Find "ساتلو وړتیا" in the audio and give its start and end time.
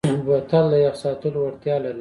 1.03-1.75